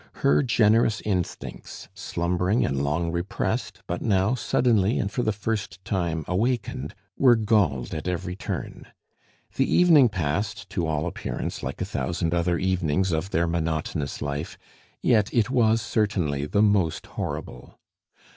Her 0.25 0.41
generous 0.41 0.99
instincts, 1.01 1.87
slumbering 1.93 2.65
and 2.65 2.83
long 2.83 3.11
repressed 3.11 3.81
but 3.85 4.01
now 4.01 4.33
suddenly 4.33 4.97
and 4.97 5.11
for 5.11 5.21
the 5.21 5.31
first 5.31 5.85
time 5.85 6.25
awakened, 6.27 6.95
were 7.19 7.35
galled 7.35 7.93
at 7.93 8.07
every 8.07 8.35
turn. 8.35 8.87
The 9.57 9.71
evening 9.71 10.09
passed 10.09 10.67
to 10.71 10.87
all 10.87 11.05
appearance 11.05 11.61
like 11.61 11.81
a 11.81 11.85
thousand 11.85 12.33
other 12.33 12.57
evenings 12.57 13.11
of 13.11 13.29
their 13.29 13.45
monotonous 13.45 14.23
life, 14.23 14.57
yet 15.03 15.31
it 15.35 15.51
was 15.51 15.83
certainly 15.83 16.47
the 16.47 16.63
most 16.63 17.05
horrible. 17.05 17.79